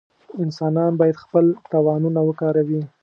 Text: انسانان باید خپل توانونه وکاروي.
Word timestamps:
انسانان 0.43 0.91
باید 0.99 1.21
خپل 1.23 1.45
توانونه 1.71 2.19
وکاروي. 2.23 2.81